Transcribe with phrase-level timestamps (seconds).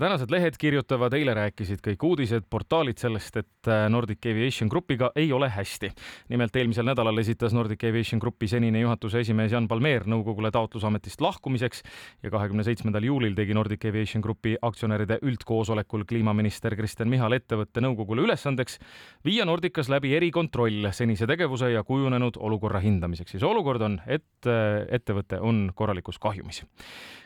[0.00, 5.32] tänased lehed kirjutavad, eile rääkisid kõik uudised, portaalid sellest, et äh, Nordic Aviation Grupiga ei
[5.32, 5.90] ole hästi.
[6.28, 11.20] nimelt eelmisel nädalal esitas Nordic Aviation Grupi senine juhatuse esimees Jan Palmeer nõukogule taotluse ametist
[11.20, 11.82] lahkumiseks
[12.22, 18.24] ja kahekümne seitsmendal juulil tegi Nordic Aviation Grupi aktsionäride üldkoosolekul kliimaminister Kristen Michal ettevõtte nõukogule
[18.24, 18.78] ülesandeks
[19.24, 24.86] viia Nordicas läbi erikontroll senise tegevuse ja kujunenud olukorra hindamiseks see olukord on, et äh,
[24.88, 26.64] ettevõte on korralikus kahjumis.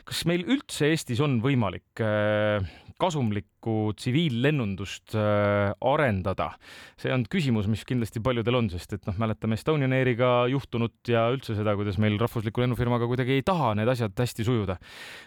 [0.05, 2.64] kas meil üldse Eestis on võimalik äh,
[3.01, 6.51] kasumlikku tsiviillennundust äh, arendada?
[6.99, 11.25] see on küsimus, mis kindlasti paljudel on, sest et noh, mäletame Estonian Airiga juhtunut ja
[11.33, 14.77] üldse seda, kuidas meil rahvusliku lennufirmaga kuidagi ei taha need asjad hästi sujuda.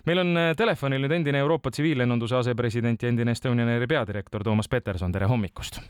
[0.08, 4.68] meil on äh, telefonil nüüd endine Euroopa tsiviillennunduse asepresident ja endine Estonian Airi peadirektor Toomas
[4.68, 5.82] Peterson, tere hommikust!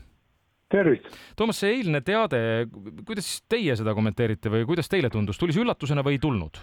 [0.69, 1.07] tervist!
[1.35, 2.67] Toomas, see eilne teade,
[3.07, 6.59] kuidas teie seda kommenteerite või kuidas teile tundus, tuli see üllatusena või ei tulnud?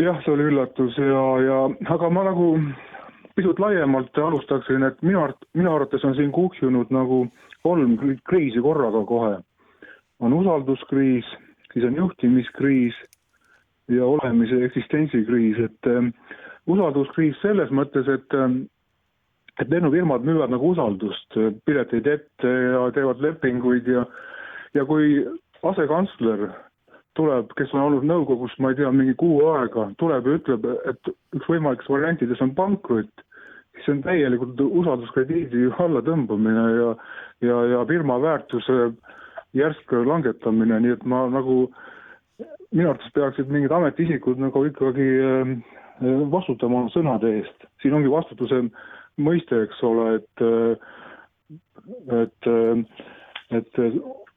[0.00, 1.58] jah, see oli üllatus ja, ja
[1.96, 2.54] aga ma nagu
[3.36, 7.26] pisut laiemalt alustaksin, et minu art-, minu arvates on siin kuhjunud nagu
[7.62, 9.38] kolm kriisi korraga kohe.
[10.20, 11.24] on usalduskriis,
[11.72, 12.94] siis on juhtimiskriis
[13.88, 16.12] ja olemise eksistentsikriis, et äh,
[16.66, 18.60] usalduskriis selles mõttes, et äh,
[19.60, 24.06] et lennufirmad müüvad nagu usaldust, pileteid ette ja teevad lepinguid ja
[24.74, 25.24] ja kui
[25.66, 26.48] asekantsler
[27.20, 31.10] tuleb, kes on olnud nõukogus, ma ei tea, mingi kuu aega, tuleb ja ütleb, et
[31.36, 33.24] üks võimalikest variantidest on pankrot,
[33.76, 36.90] siis on täielikult usalduskrediidi allatõmbamine ja,
[37.44, 38.78] ja, ja firma väärtuse
[39.56, 41.64] järsk langetamine, nii et ma nagu,
[42.70, 45.52] minu arvates peaksid mingid ametiisikud nagu ikkagi äh,
[46.32, 47.68] vastutama oma sõnade eest.
[47.82, 48.62] siin ongi vastutuse
[49.20, 50.72] mõiste, eks ole, et, äh,
[52.22, 53.06] et, äh,
[53.60, 54.29] et nagu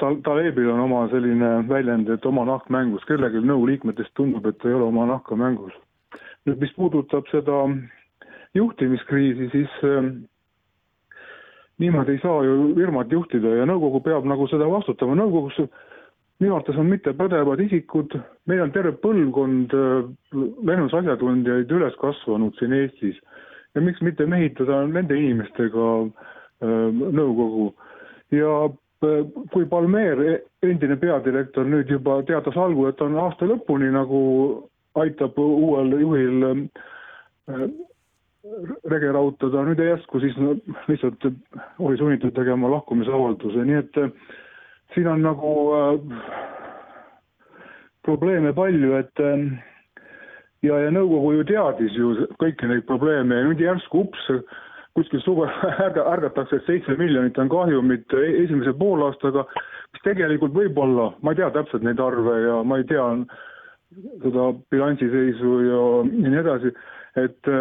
[0.00, 4.66] Tal-, Talebil on oma selline väljend, et oma nahk mängus, kellelgi nõukogu liikmetest tundub, et
[4.66, 5.76] ei ole oma nahka mängus.
[6.48, 7.66] nüüd, mis puudutab seda
[8.56, 10.08] juhtimiskriisi, siis äh,
[11.78, 15.60] niimoodi ei saa ju firmat juhtida ja nõukogu peab nagu seda vastutama, nõukogus
[16.40, 18.16] minu arvates on mittepädevad isikud,
[18.48, 23.20] meil on terve põlvkond äh, lennundusasjatundjaid üles kasvanud siin Eestis.
[23.74, 27.70] Ja miks mitte mehitada nende inimestega äh, nõukogu.
[28.34, 34.20] Ja kui Palmeer, e-, endine peadirektor, nüüd juba teatas algul, et on aasta lõpuni nagu
[35.00, 37.64] aitab uuel juhil äh,
[38.90, 40.54] rege rautada, nüüd järsku siis no,
[40.88, 41.26] lihtsalt
[41.78, 44.12] oli sunnitud tegema lahkumisavalduse, nii et äh,
[44.94, 46.22] siin on nagu äh,
[48.06, 49.44] probleeme palju, et äh,
[50.66, 54.30] ja, ja nõukogu ju teadis ju kõiki neid probleeme ja nüüd järsku ups,
[54.98, 55.48] kuskil suve
[55.86, 59.46] ärga, ärgatakse, et seitse miljonit on kahjumit e-, esimese poolaastaga,
[59.94, 63.06] mis tegelikult võib olla, ma ei tea täpselt neid arve ja ma ei tea
[64.22, 66.74] seda bilansiseisu ja, nii edasi,
[67.20, 67.54] et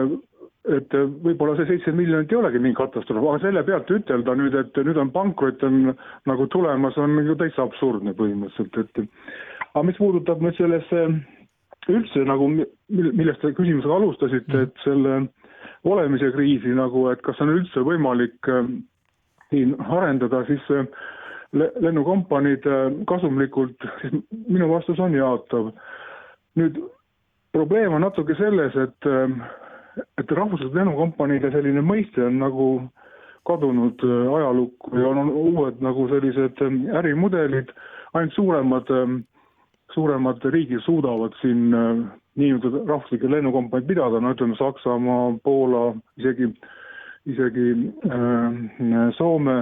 [0.69, 4.75] et võib-olla see seitse miljonit ei olegi mingi katastroof, aga selle pealt ütelda nüüd, et
[4.85, 5.93] nüüd on pankrot on
[6.29, 11.05] nagu tulemas, on ju täitsa absurdne põhimõtteliselt, et aga mis puudutab nüüd sellesse
[11.89, 12.49] üldse nagu,
[12.91, 15.21] millest te küsimusega alustasite, et selle
[15.83, 18.67] olemise kriisi nagu, et kas on üldse võimalik äh,
[19.49, 20.87] siin arendada, siis äh,
[21.55, 25.71] lennukompaniid äh, kasumlikult, siis minu vastus on jaatav.
[26.59, 26.79] nüüd
[27.55, 29.05] probleem on natuke selles, et,
[30.19, 32.65] et rahvuslikud lennukompaniide selline mõiste on nagu
[33.47, 36.59] kadunud ajalukku ja on uued nagu sellised
[36.99, 37.71] ärimudelid,
[38.13, 38.91] ainult suuremad,
[39.93, 41.71] suuremad riigid suudavad siin
[42.39, 46.49] nii-öelda rahvuslikke lennukompaniid pidada, no ütleme Saksamaa, Poola, isegi,
[47.29, 47.69] isegi
[48.09, 49.61] äh, Soome,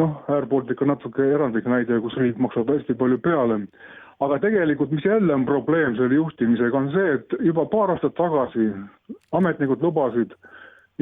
[0.00, 3.66] noh, Baltic on natuke erandlik näide, kus riik maksab hästi palju peale.
[4.22, 8.68] aga tegelikult, mis jälle on probleem selle juhtimisega, on see, et juba paar aastat tagasi
[9.34, 10.36] ametnikud lubasid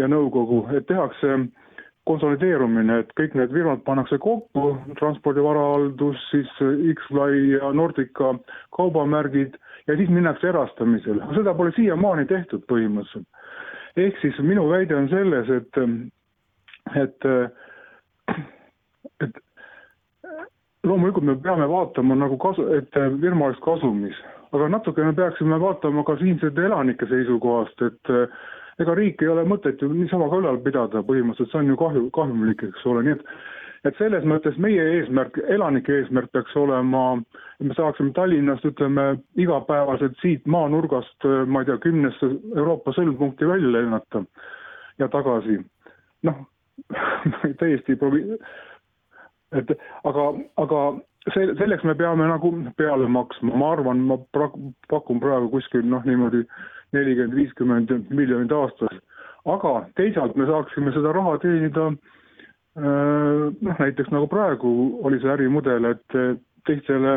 [0.00, 1.34] ja nõukogu, et tehakse
[2.08, 6.50] konsolideerumine, et kõik need firmad pannakse kokku, transpordi varahaldus, siis
[6.94, 8.32] X-Fly ja Nordica
[8.76, 9.58] kaubamärgid
[9.90, 13.26] ja siis minnakse erastamisele, seda pole siiamaani tehtud põhimõtteliselt.
[13.98, 15.80] ehk siis minu väide on selles, et,
[17.02, 17.26] et,
[19.26, 19.40] et
[20.86, 24.22] loomulikult me peame vaatama nagu kasu, et firma oleks kasumis,
[24.52, 28.14] aga natuke me peaksime vaatama ka siinsete elanike seisukohast, et
[28.80, 32.06] ega riik ei ole mõtet ju niisama ka ülal pidada põhimõtteliselt, see on ju kahju,
[32.16, 33.26] kahjumlik, eks ole, nii et
[33.88, 37.04] et selles mõttes meie eesmärk, elanike eesmärk peaks olema,
[37.60, 39.06] et me saaksime Tallinnast, ütleme,
[39.40, 44.24] igapäevaselt siit maanurgast, ma ei tea, kümnesse Euroopa sõlmpunkti välja lennata
[45.00, 45.60] ja tagasi.
[46.28, 46.42] noh
[47.60, 48.36] täiesti provi-,
[49.56, 49.72] et
[50.04, 50.26] aga,
[50.60, 50.80] aga
[51.34, 54.52] see, selleks me peame nagu peale maksma, ma arvan, ma pra-,
[54.92, 56.44] pakun praegu kuskil noh, niimoodi
[56.92, 59.00] nelikümmend, viiskümmend miljonit aastas
[59.48, 61.90] aga teisalt me saaksime seda raha teenida
[62.76, 64.70] noh, näiteks nagu praegu
[65.06, 66.18] oli see ärimudel, et
[66.68, 67.16] teistele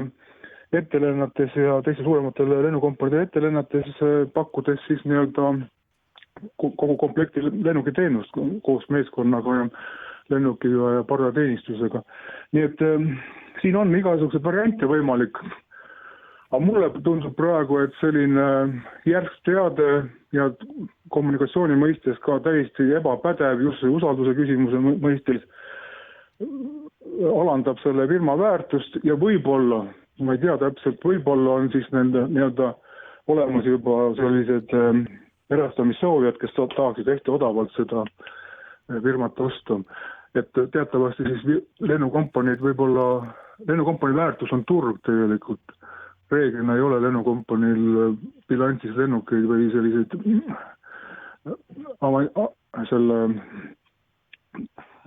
[0.73, 4.00] ette lennates ja teiste suurematele lennukompaniidele ette lennates
[4.33, 5.51] pakkudes siis nii-öelda
[6.57, 8.33] kogu komplekti lennukiteenust
[8.65, 9.67] koos meeskonnaga ja
[10.29, 12.01] lennukiga ja pardateenistusega.
[12.51, 13.06] nii et äh,
[13.61, 15.38] siin on igasuguseid variante võimalik
[16.53, 18.44] aga mulle tundub praegu, et selline
[19.09, 19.88] järsk teade
[20.38, 20.51] ja
[21.13, 25.41] kommunikatsiooni mõistes ka täiesti ebapädev just usalduse küsimuse mõistes
[27.33, 29.83] alandab selle firma väärtust ja võib-olla,
[30.21, 32.73] ma ei tea täpselt, võib-olla on siis nende nii-öelda
[33.33, 35.03] olemas juba sellised äh,
[35.53, 39.81] erastamissoovijad, kes tahaksid hästi odavalt seda äh, firmat osta.
[40.35, 43.33] et teatavasti siis lennukompaniid võib-olla,
[43.67, 45.81] lennukompanii väärtus on turg tegelikult
[46.33, 48.18] reeglina ei ole lennukompaniil
[48.50, 50.18] bilansis lennukeid või selliseid
[52.89, 53.19] selle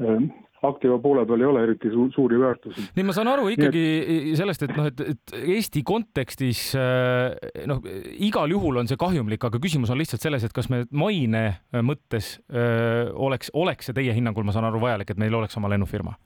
[0.00, 0.26] äh,
[0.66, 2.84] aktiva poole peal ei ole eriti su suuri väärtusi.
[2.96, 4.30] nii ma saan aru ikkagi et...
[4.38, 7.34] sellest, et noh, et, et Eesti kontekstis äh,
[7.68, 7.82] noh,
[8.28, 11.44] igal juhul on see kahjumlik, aga küsimus on lihtsalt selles, et kas me maine
[11.86, 15.56] mõttes öö, äh, oleks, oleks see teie hinnangul, ma saan aru, vajalik, et meil oleks
[15.60, 16.16] oma lennufirma?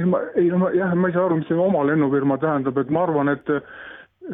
[0.00, 2.78] Ei ma, ei no ma jah, ma ei saa aru, mis see oma lennufirma tähendab,
[2.80, 3.54] et ma arvan, et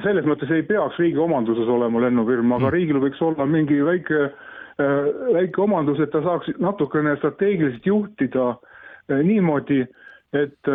[0.04, 2.74] selles mõttes ei peaks riigi omanduses olema lennufirma, aga mm.
[2.74, 9.22] riigil võiks olla mingi väike äh,, väike omandus, et ta saaks natukene strateegiliselt juhtida äh,
[9.26, 9.84] niimoodi,
[10.36, 10.72] et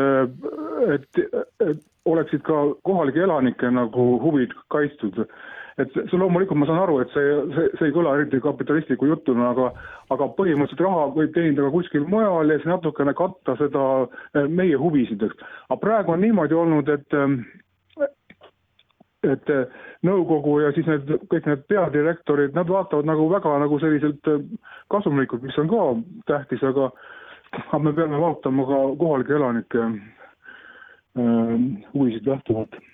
[0.96, 1.24] et,
[1.68, 5.20] et oleksid ka kohalike elanike nagu huvid kaitstud
[5.82, 9.52] et see loomulikult ma saan aru, et see, see, see ei kõla eriti kapitalistliku jutuna,
[9.54, 9.72] aga
[10.14, 14.80] aga põhimõtteliselt raha võib teenida ka kuskil mujal ja siis natukene katta seda eh, meie
[14.80, 15.46] huvisid, eks.
[15.70, 18.08] aga praegu on niimoodi olnud, et eh,
[19.32, 24.32] et eh, nõukogu ja siis need, kõik need peadirektorid, nad vaatavad nagu väga nagu selliselt
[24.92, 25.90] kasumlikult, mis on ka
[26.34, 26.92] tähtis, aga
[27.62, 29.90] aga me peame vaatama ka kohalike elanike
[31.92, 32.91] huvisid lähtuvalt Äh,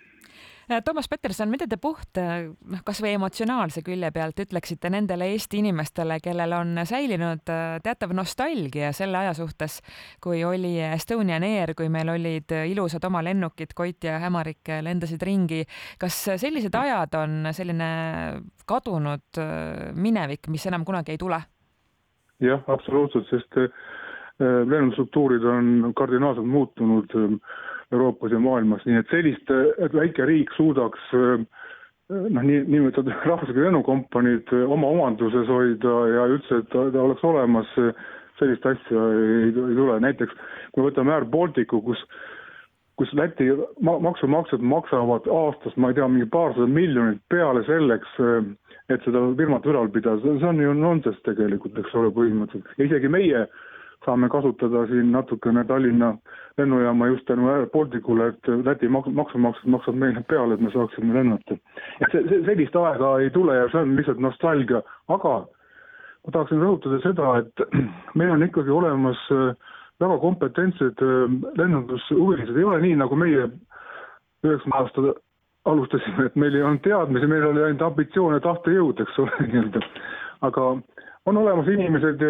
[0.67, 6.55] Toomas Peterson, mida te puht noh, kasvõi emotsionaalse külje pealt ütleksite nendele Eesti inimestele, kellel
[6.57, 9.77] on säilinud äh, teatav nostalgia selle aja suhtes,
[10.23, 15.63] kui oli Estonian Air, kui meil olid ilusad oma lennukid, Koit ja Hämarik lendasid ringi.
[15.99, 17.87] kas sellised ajad on selline
[18.67, 19.39] kadunud
[19.95, 21.39] minevik, mis enam kunagi ei tule?
[22.43, 23.55] jah, absoluutselt, sest
[24.37, 27.15] lennundusstruktuurid on kardinaalselt muutunud
[27.95, 34.53] Euroopas ja maailmas, nii et sellist, et väike riik suudaks noh, nii, nimetatud rahvuslikud lennukompaniid
[34.67, 37.69] oma omanduses hoida ja üldse, et ta, ta oleks olemas,
[38.39, 40.35] sellist asja ei, ei tule, näiteks
[40.71, 42.03] kui me võtame Air Balticu, kus
[42.97, 43.45] kus Läti
[43.85, 48.15] ma-, maksumaksjad maksavad aastas, ma ei tea, mingi paarsada miljonit peale selleks,
[48.89, 52.73] et seda firmat ülal pidada, see on ju nonsenss tegelikult, eks ole, põhimõtteliselt.
[52.79, 53.43] ja isegi meie
[54.07, 56.13] saame kasutada siin natukene Tallinna
[56.57, 61.57] lennujaama just tänu Balticule, et Läti maks-, maksumaksjad maksavad meile peale, et me saaksime lennata.
[62.01, 66.63] et see, see, sellist aega ei tule ja see on lihtsalt nostalgia, aga ma tahaksin
[66.63, 67.65] rõhutada seda, et
[68.19, 69.53] meil on ikkagi olemas äh,
[70.03, 73.47] väga kompetentsed äh, lennundushuvilised, ei ole nii, nagu meie
[74.45, 75.15] üheksakümne aasta
[75.67, 79.81] alustasime, et meil ei olnud teadmisi, meil oli ainult ambitsioon ja tahtejõud, eks ole, nii-öelda.
[80.47, 80.67] aga
[81.27, 82.23] on olemas inimesed,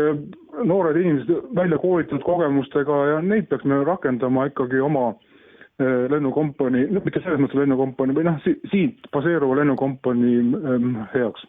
[0.66, 7.04] noored inimesed välja koolitatud kogemustega ja neid peaks me rakendama ikkagi oma eh, lennukompanii, no
[7.06, 11.46] mitte selles mõttes lennukompanii või noh, siit baseeruva lennukompanii ehm, heaks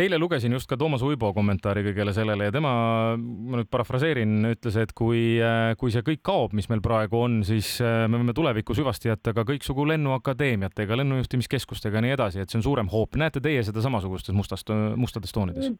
[0.00, 2.72] eile lugesin just ka Toomas Uibo kommentaari kõigele sellele ja tema,
[3.18, 5.22] ma nüüd parafraseerin, ütles, et kui,
[5.80, 9.34] kui see kõik kaob, mis meil praegu on, siis äh, me võime tulevikus hüvasti jätta
[9.36, 13.18] ka kõiksugu lennuakadeemiatega, lennujuhtimiskeskustega ja nii edasi, et see on suurem hoop.
[13.20, 15.72] näete teie seda samasugustes mustast, mustades toonides?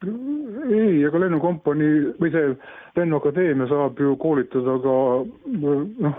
[0.70, 2.50] Ei, aga lennukompanii või see
[2.96, 4.96] lennuakadeemia saab ju koolitada ka
[5.66, 6.18] noh,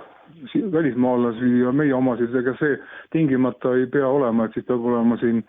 [0.74, 2.78] välismaalasi ja meie omasid, ega see
[3.16, 5.44] tingimata ei pea olema, et siis peab olema siin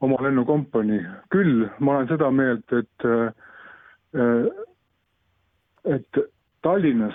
[0.00, 1.02] oma lennukompanii.
[1.30, 3.28] küll ma olen seda meelt, et äh,
[5.84, 6.24] et
[6.62, 7.14] Tallinnas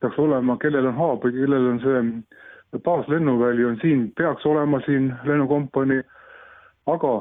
[0.00, 5.10] peaks olema, kellel on haab või kellel on see baaslennuväli on siin, peaks olema siin
[5.26, 6.02] lennukompanii,
[6.86, 7.12] aga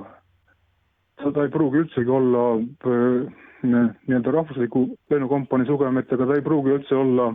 [1.23, 7.29] seda ei pruugi üldsegi olla äh, nii-öelda rahvusliku lennukompanii sugemetega, ta ei pruugi üldse olla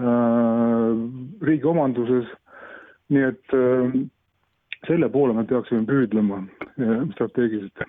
[0.00, 0.90] äh,
[1.44, 2.30] riigi omanduses,
[3.12, 4.00] nii et äh,
[4.88, 6.42] selle poole me peaksime püüdlema
[7.14, 7.88] strateegiliselt.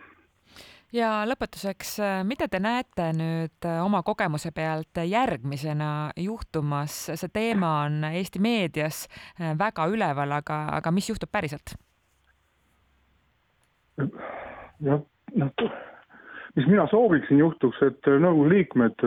[0.90, 8.42] Ja lõpetuseks, mida te näete nüüd oma kogemuse pealt järgmisena juhtumas, see teema on Eesti
[8.42, 9.04] meedias
[9.38, 11.76] väga üleval, aga, aga mis juhtub päriselt?
[14.86, 15.02] Jah,
[15.36, 15.52] noh,
[16.56, 19.06] mis mina sooviksin juhtuks, et nõukogu liikmed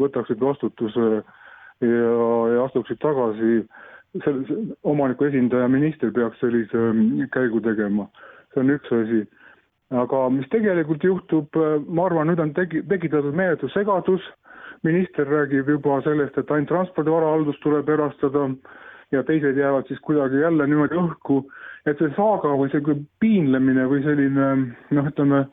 [0.00, 2.12] võtaksid vastutuse ja,
[2.54, 3.64] ja astuksid tagasi,
[4.24, 6.92] selle, omaniku esindaja minister peaks sellise
[7.34, 8.06] käigu tegema,
[8.52, 9.24] see on üks asi.
[9.94, 11.54] Aga mis tegelikult juhtub,
[11.86, 14.24] ma arvan, nüüd on tegi, tekitatud meeletu segadus,
[14.86, 18.48] minister räägib juba sellest, et ainult transpordivarahaldus tuleb erastada
[19.14, 21.44] ja teised jäävad siis kuidagi jälle niimoodi õhku,
[21.86, 24.48] et see saaga või see piinlemine või selline
[24.96, 25.44] noh, ütleme,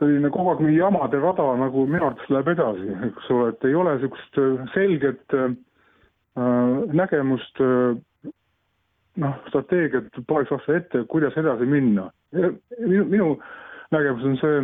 [0.00, 3.76] selline kogu aeg mingi jamade rada nagu minu arvates läheb edasi, eks ole, et ei
[3.78, 4.40] ole niisugust
[4.74, 5.52] selget äh,
[6.96, 8.00] nägemust äh,
[9.20, 12.08] noh, strateegiat paariks aastaks ette, kuidas edasi minna.
[12.32, 13.28] minu, minu
[13.94, 14.62] nägemus on see,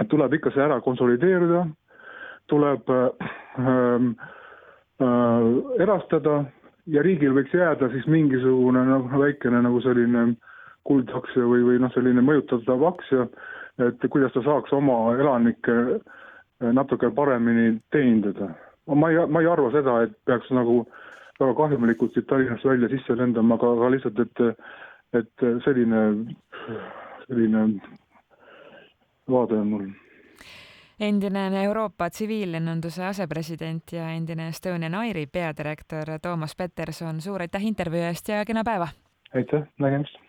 [0.00, 1.64] et tuleb ikka see ära konsolideerida,
[2.52, 3.08] tuleb äh,
[5.02, 5.48] äh,
[5.82, 6.44] erastada
[6.86, 10.28] ja riigil võiks jääda siis mingisugune noh, väikene nagu selline
[10.86, 13.26] kuldaktsia või, või noh, selline mõjutatav aktsia,
[13.82, 15.98] et kuidas ta saaks oma elanikke
[16.76, 18.52] natuke paremini teenindada.
[18.94, 20.84] ma ei, ma ei arva seda, et peaks nagu
[21.40, 24.64] väga kahjulikult siit Tallinnast välja sisse lendama, aga, aga lihtsalt, et,
[25.20, 26.02] et selline,
[27.26, 27.66] selline
[29.28, 29.88] vaade on mul
[31.00, 38.28] endine Euroopa tsiviillennunduse asepresident ja endine Estonian Airi peadirektor Toomas Peterson, suur aitäh intervjuu eest
[38.28, 38.88] ja kena päeva!
[39.34, 40.16] aitäh, nägemist!